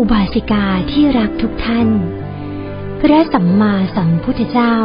[0.00, 1.88] อุบาสิกาที่รักทุกท่าน
[3.00, 4.76] พระสัมมาสัมพุทธเจ้า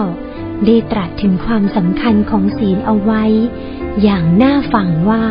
[0.66, 3.24] ได้ตรัสถึงความสำคัญของศีลเอาไว้
[4.02, 5.26] อย่างน่าฟังว่า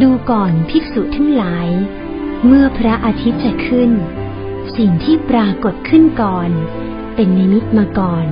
[0.00, 1.68] ดูก่อนภิกษุทั้งหลาย
[2.46, 3.90] เมื่อพระอาทิตย์จะขึ้น
[4.76, 6.50] สิ่งที่ปรากฏขึ้นก่อน
[7.14, 8.26] เป็นนิมิตมาก่อน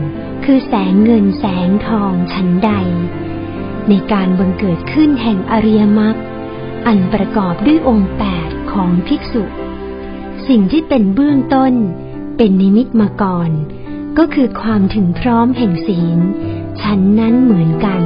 [0.45, 2.71] คือแสงเงินแสงทองชั้นใด
[3.89, 6.17] ในการบังเกิดขึ้นแห่งอริยมรรค
[6.87, 9.45] อันประกอบด้วยองค์แปดของภิกษุ
[10.49, 11.75] สิ่งที่เป็นเบื้องต้น
[12.37, 13.51] เป็นนิมิตมาก่อน
[14.19, 16.19] ก็คือความถึงพร้อมแห่งศีล
[16.81, 18.03] ชั้นนั้นเหมือนกัน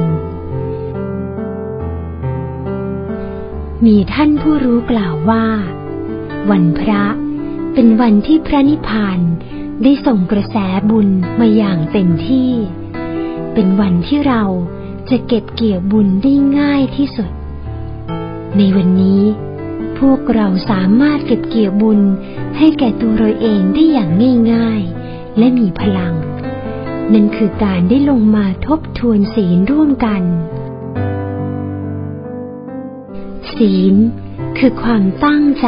[3.85, 5.45] มีท่านผู้รู้กล่าวว่า
[6.51, 7.03] วันพระ
[7.73, 9.19] เป็นวันที่พระนิพพาน
[9.83, 10.57] ได้ส่งกระแส
[10.89, 11.07] บุญ
[11.39, 12.51] มาอย่างเต็มที่
[13.53, 14.43] เป็นวันที่เรา
[15.09, 17.31] จะเก็บเกี่ยวบุญได้ง่ายที่สุด
[18.57, 19.21] ในวันนี้
[20.01, 21.99] พวกเราสามารถเก็บเกี่ยวบุญ
[22.57, 24.11] ให้แก่ตัวเราเองได้อย่าง
[24.53, 26.13] ง่ายๆ และมีพลัง
[27.13, 30.23] นั่นคือการได้ลงมาทบทวนศีลร่วมกัน
[33.55, 33.95] ศีล
[34.57, 35.67] คือความตั้งใจ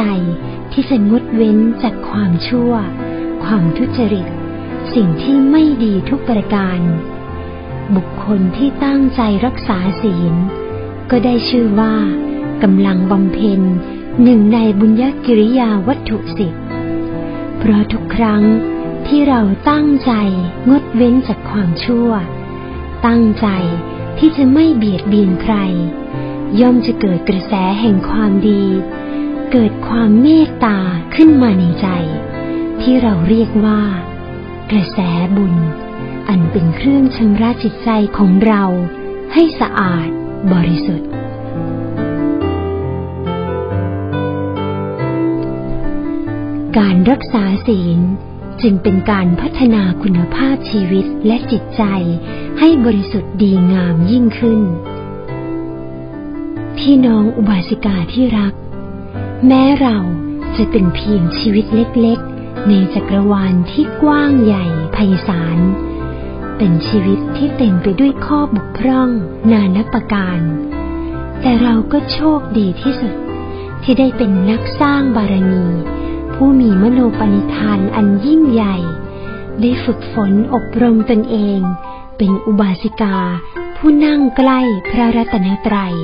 [0.72, 2.72] ที่จะงดเว้นจากความชั่ว
[3.44, 4.26] ความทุจริต
[4.94, 6.80] สิ่งที่ไม่ดีทุกประการ
[7.96, 10.34] บุคคลที่ตั้งใจรักษาศีล
[11.10, 11.94] ก็ได้ชื่อว่า
[12.62, 13.62] กำลังบำเพ็ญ
[14.22, 16.54] หนึ่งในบุญญกิริยาวัตถุสิบ
[17.58, 18.42] เพราะทุกครั้ง
[19.06, 19.40] ที่เรา
[19.70, 20.12] ตั้งใจ
[20.68, 22.10] งดเว้นจากความชั่ว
[23.06, 23.48] ตั้งใจ
[24.18, 25.54] ที่จะไม่เบียดเบียนใคร
[26.60, 28.64] ย่อมจะเกิดกระแสแห่งความดี
[29.52, 30.78] เกิดความเมตตา
[31.14, 31.88] ขึ้นมาในใจ
[32.80, 33.82] ที่เราเรียกว่า
[34.70, 34.98] กระแส
[35.36, 35.54] บุญ
[36.28, 38.62] อันเป็นเครื่องชำระจิตใจของเรา
[39.32, 40.08] ให้สะอาด
[40.52, 41.13] บริสุทธิ์
[46.78, 47.98] การรักษาศีล
[48.62, 51.82] จึงเป็นการพัฒนาคุณภาพชีวิตและจิตใจ
[52.58, 54.60] ให้บริสุทธิ์ดีงามยิ่งขึ้น
[56.78, 58.54] พี่น้องอุบาสิกาที่รัก
[59.46, 59.98] แม้เรา
[60.56, 64.98] จะเป็นเพียงชีวิตเล็กๆ ในจักรวาลที่กว้างใหญ่ไพ
[65.28, 65.58] ศาล
[66.56, 69.10] เป็นชีวิตที่เต็มไปด้วยข้อบกพร่อง
[69.52, 70.40] นานับประการ
[71.40, 73.14] แต่เราก็โชคดีที่สุด
[73.82, 75.64] ที่ได้เป็นนักสร้างบารมี
[76.34, 78.76] ผู้มีมโนปณิธานอันยิ่งใหญ่
[79.60, 81.60] ได้ฝึกฝนอบรมตนเอง
[82.16, 83.16] เป็นอุบาสิกา
[83.76, 85.94] ผู้นั่งใกล้พระรัตนตรัย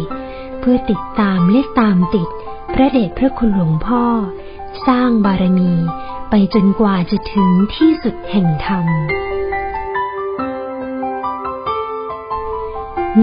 [0.58, 2.28] เพื่อติดตามและตามติด
[2.74, 4.04] พระเดชพระคุณหลวงพ่อ
[4.86, 5.72] สร้างบารมี
[6.30, 8.86] ไปจนกว่าจะถึงที่สุดแห่งธรรม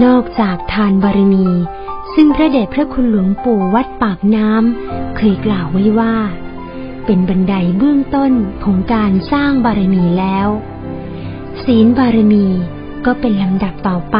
[0.04, 1.46] นอกจากทานบารมี
[2.14, 6.14] ซึ่งพระเดชพระคุณหลวงปู่วัดปากน้ำเคยกล่าวไว้ว่า
[7.10, 8.32] เป็นบันไดเบื้องต้น
[8.64, 10.48] ของการสร้างบารมีแล้ว
[11.64, 12.46] ศีลบารมี
[13.06, 14.18] ก็เป็นลำดับต่อไป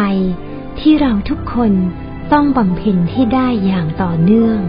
[0.81, 1.73] ที่เราทุกคน
[2.33, 4.61] ต้องบำเพ็ญให้ได้อย่างต่อเนื่อง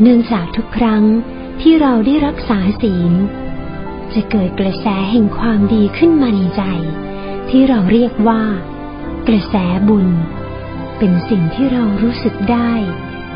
[0.00, 1.04] เนื่องจากทุกครั้ง
[1.60, 3.12] ที่เราได้รักษาศีล
[4.14, 6.62] จะเกิดกระแสแห่งความดีขึ้นมาในใจ
[7.50, 8.42] ที่เราเรียกว่า
[9.28, 9.54] กระแส
[9.88, 10.08] บุญ
[10.98, 12.72] เป็นสิ่งที่เรารู้สึกได้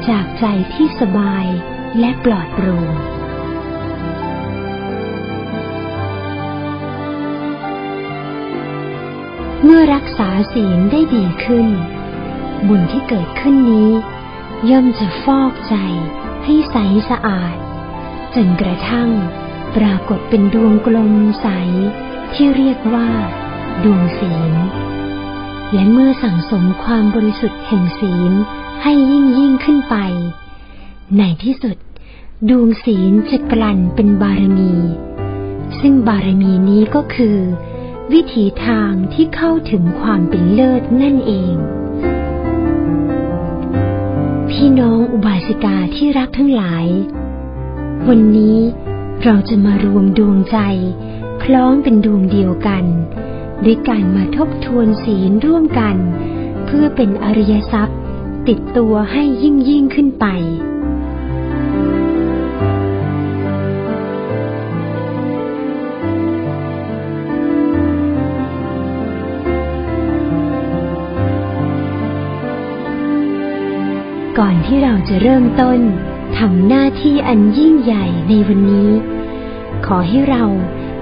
[0.08, 0.44] จากใจ
[0.74, 1.46] ที่สบาย
[1.98, 3.17] และปลอดโปร่ง
[9.64, 11.66] เมื่อรักษาศีลได้ดีขึ้น
[12.68, 13.90] บุญที่เกิดขึ้นนี้
[14.70, 15.74] ย่อมจะฟอกใจ
[16.44, 16.76] ให้ใส
[17.10, 17.56] สะอาด
[18.34, 19.10] จนกระทั่ง
[19.76, 21.48] ปรากฏเป็นดวงกลมใส
[22.34, 23.10] ที่เรียกว่า
[23.84, 24.52] ดวงศีล
[25.72, 28.32] และเมื่อสั่งสมความบริสุทธิ์แห่งศีล
[28.82, 29.96] ให้ยิ่งยิ่งขึ้นไป
[31.18, 31.76] ในที่สุด
[32.48, 34.72] ดวงศีลจะกลั่นเป็นบารมี
[35.80, 37.36] ซึ่งบารมีนี้ก็คือ
[38.14, 41.54] วิถีทางที่เข้าถึงความเป็นเลิศนั่นเอง
[44.50, 46.86] พี่น้องอุบาสิกาที่รักทั้งหลาย
[48.08, 48.58] วันนี้
[49.24, 50.58] เราจะมารวมดวงใจ
[51.42, 52.84] คล้องเป็นดวงเดียวกัน
[53.64, 55.96] ด้วยการมาทบทวนศีลร่วมกัน
[56.66, 57.98] เพื่อเป็นอริยทรัพย์
[58.48, 60.26] ติดตัวให้ยิ่งยิ่งขึ้นไป
[74.68, 75.80] ที่เราจะเริ่มต้น
[76.38, 78.90] ทำหน้าที่อันยิ่งใหญ่ในวันนี้
[79.86, 80.44] ขอให้เรา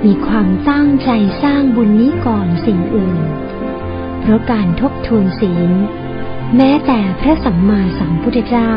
[0.05, 1.11] มีความตั้งใจ
[1.43, 3.19] สร้างบุญนี้ก่อนสิ่งอื่น
[4.21, 5.71] เพราะการทบทวนศีล
[6.57, 8.73] แม้แต่พระสัมมาสัมพุทธเจ้า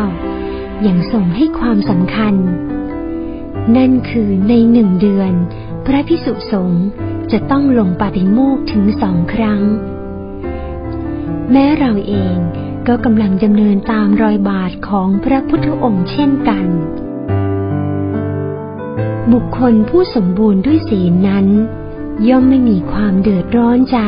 [0.88, 2.36] ยังทรงให้ความสำคัญ
[3.78, 5.34] นั่นคือในหนึ่งเดือน
[5.86, 6.86] พระพิสุสงฆ์
[7.32, 9.62] จะต้องลงปาฏิโมกข์ถึงสองครั้ง
[11.52, 12.38] แม้เราเอง
[12.92, 16.66] ก็กำลังดำเนินตามรอยบาทของพระพุทธองค์เช่นกัน
[19.34, 21.48] บุคคลผู้สมบูรณ์ด้วยศีลนั้น
[22.30, 24.00] ย่อมไม่มีความเดือดร้อนใจ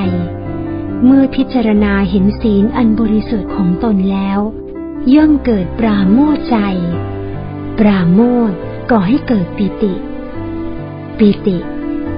[1.06, 4.40] เมื่อพิจารณาเห็นศีลอันบริสุทธิ์ของตนแล้ว
[5.14, 6.58] ย่อมเกิดปราโมทใจ
[7.80, 8.20] ปราโม
[8.50, 8.52] ท
[8.92, 9.94] ก่อให้เกิดปิติ
[11.18, 11.58] ปิติ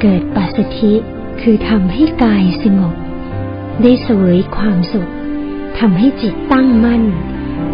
[0.02, 0.94] เกิดปัสสธิ
[1.42, 2.96] คือทำให้กายสงบ
[3.82, 5.12] ได้สวยความสุข
[5.80, 7.04] ทำให้จิตตั้งมั่น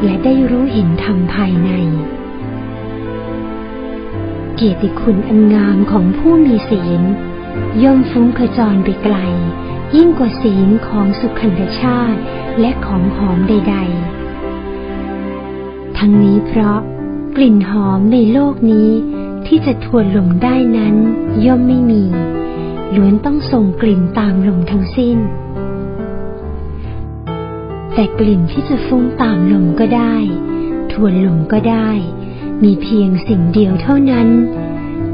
[0.03, 1.71] และได้รู้เห็นธรรมภายใน
[4.55, 7.01] เกียรติคุณอันงามของผู้มีศีล
[7.83, 9.17] ย่อมฟุ้งขจรไปไกล
[9.95, 12.21] ยิ่งกว่าศีลของสุขันธชาติ
[12.59, 13.75] และของหอมใด
[15.01, 16.79] ๆ ทั้งนี้เพราะ
[17.35, 18.89] กลิ่นหอมในโลกนี้
[19.47, 20.95] ที่จะทวนลมได้นั้น
[21.45, 22.03] ย่อมไม่มี
[22.95, 25.17] ล้วนต้องส่งกลิ่นตามลมทั้งสิ้น
[27.93, 30.15] แต่กลิ่นที่จะฟุ้งตามลมก็ได้
[30.91, 31.89] ทวนลมก็ได้
[32.63, 34.29] มีเพียงสิ่งเดียวเท่านั้น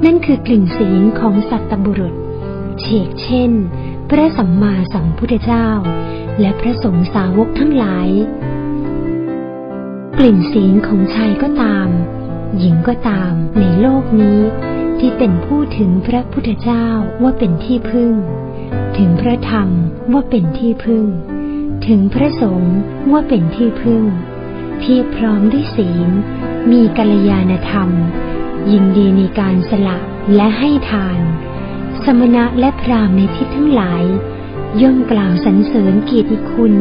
[0.06, 2.13] นั่นคือกลิ่นศีลของสัตบุรุษ
[2.81, 3.51] เชกเช่น
[4.10, 5.69] พระสัมมาสัมพุทธเจ้า
[6.39, 8.10] และพระสงฆ์สาวกทั้งหลาย
[10.18, 11.89] กลิ่นศีลของชายก็ตาม
[12.57, 14.39] หญิงก็ตามในโลกนี้
[15.00, 16.86] ที่เป็นผู้ถึงพระพุทธเจ้า
[17.21, 18.13] ว่าเป็นที่พึ่ง
[18.98, 19.69] ถึงพระธรรม
[20.12, 21.06] ว่าเป็นที่พึ่ง
[21.87, 22.77] ถึงพระสงฆ์
[23.11, 24.03] ว่าเป็นที่พึ่ง
[24.79, 26.09] เพียบพร้อมด้วยศีล
[26.71, 27.89] มีกัลยาณธรรม
[28.71, 29.97] ยินดีในการสละ
[30.35, 31.19] และให้ทาน
[32.03, 34.03] สมณะและพรามในทิศทั้งหลาย
[34.81, 36.73] ย่อมกล่าวสรรเสริญเกียรติคุณ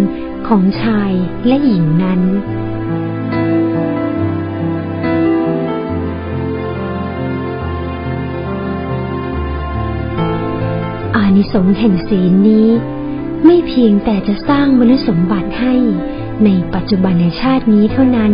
[0.49, 1.13] ของชาย
[1.47, 2.21] และหญิงนั้น
[11.17, 12.69] อานิสงส์แห่งศีลนี้
[13.47, 15.75] ไม่เพียงแต่จะสร้างมนุษยสมบัติให้
[16.45, 18.33] ในปัจจุบันชาตินี้เท่านั้น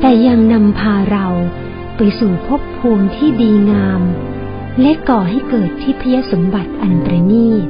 [0.00, 1.26] แต่ยังนำพาเรา
[1.96, 4.02] ไปสู่ภพภูมิที่ดีงาม
[4.80, 7.66] และก่อให้เกิดทิพยสมบัติอันประณีต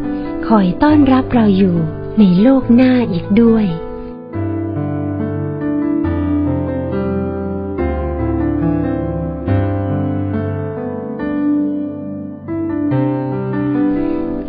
[0.47, 1.77] คอยต้อนรับเราอยู่
[2.19, 3.67] ในโลกหน้าอีกด้วย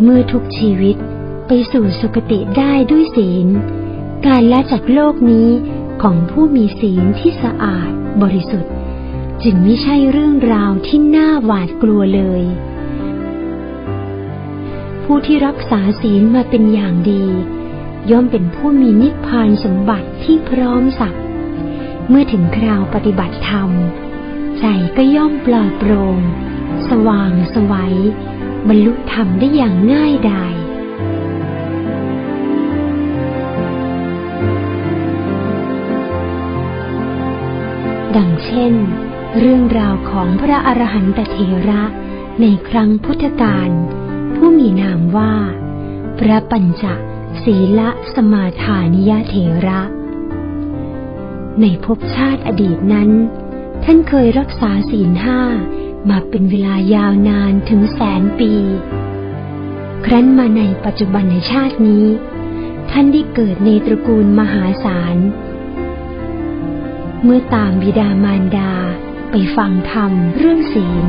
[0.04, 0.98] เมื่อทุกชีวิต
[1.54, 3.48] ไปสู่สุคติได้ด้วยศีล
[4.28, 5.50] การละจากโลกนี้
[6.04, 7.90] ของผู้มีศีลที่สะอาด
[8.22, 8.74] บริสุทธิ์
[9.44, 12.44] จึงไม่ใช่เรื่องราวที่น่าหวาดกลัวเลย
[15.04, 17.26] ผู้ที่รักษาศีลมาเป็นอย่างดี
[18.12, 21.16] ย่อมเป็นผู้มีนิพพานสมบัติที่พร้อมสัก
[22.10, 23.70] เมื่อถึงคราวปฏิบัติธรรม
[24.60, 24.66] ใจ
[24.98, 26.20] ก็ย่อมปลอดโปร่ง
[26.90, 27.96] สว่างสวัย
[28.68, 30.56] บรรลุธรรมได้อย่างง่ายดาย
[38.18, 38.74] ดังเช่น
[39.40, 41.38] เรื่องราวของพระอรหันตเถ
[41.70, 41.84] ระ
[42.42, 43.70] ในครั้งพุทธกาล
[44.36, 45.34] ผู้มีนามว่า
[46.20, 46.86] พระปัญจ
[47.44, 47.82] ศีล
[48.14, 49.36] สมาทานิยเถ
[49.68, 49.82] ระ
[51.62, 53.10] ในภพชาติอดีตนั้น
[53.84, 55.42] ท่านเคยรักษาศีลห้า
[56.10, 58.54] มาเป็นเวลายาวนานถึงแสนปี
[60.06, 62.06] ครั้นมาในปัจจุบันในชาตินี้
[62.92, 65.18] ท่านได้เกิดในตระกูลมหาศาล
[67.24, 68.72] เมื่อตามบิดามารดา
[69.32, 71.06] ไปฟังธรรมเรื่องศีล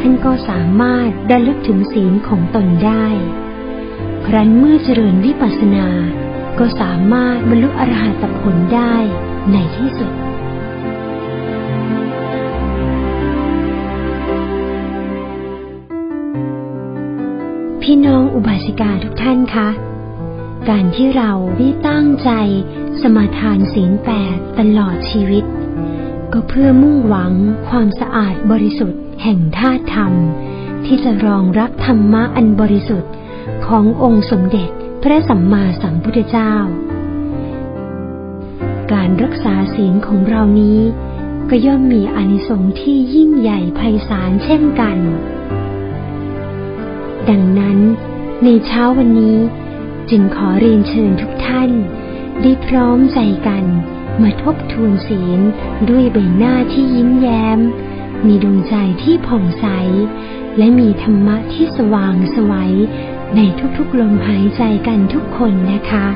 [0.00, 3.06] ท่านก็สามารถระลึกถึงศีลของตนได้
[4.26, 5.88] ครั้นเมื่อเจริญวิปัสสนา
[6.58, 8.94] ก็สามารถบรรลุอรหัตผลได้
[9.52, 10.12] ในที่สุด
[17.82, 19.68] พี่น้องอุบาสิกาทุกท่านคะ
[20.68, 22.30] การที่เราได้ตั้งใจ
[23.00, 25.44] สมาทานศีลแปดตลอดชีวิต
[26.32, 27.32] ก็เพื่อมุ่งหวัง
[27.68, 30.12] ความสะอาดบริสุทธิ์แห่งธาตุธรรม
[30.86, 33.12] ที่จะรองรับธรรมะอันบริสุทธิ์
[33.66, 34.70] ขององค์สมเด็จ
[35.02, 36.54] พระสัมมาสัมพุทธเจ้า
[38.92, 40.80] การรักษาศีลของเรานี้
[41.50, 44.98] ก็ย่อมมีอนิสงส์ที่ยิ่งใหญ่ไพศาลเช่นกัน
[47.28, 47.78] ดังนั้น
[48.44, 49.36] ในเช้าวันนี้
[50.10, 51.70] จึงขอเรียนเชิญทุกท่าน
[52.42, 53.64] ได้พร้อมใจกัน
[54.22, 55.40] มาทบทวนศีล
[55.90, 57.58] ด้วยใบหน้าที่ยิ้มแย้ม
[58.26, 59.66] มีดวงใจที่ผ่องใส
[60.58, 62.74] และมีธรรมะที่สว่างสวัย
[63.36, 63.40] ใน
[63.78, 66.06] ทุกๆลมหายใจกันทุกคนนะคะ